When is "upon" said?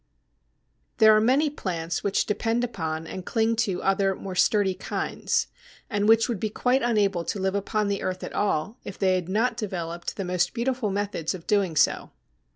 2.63-3.05, 7.53-7.87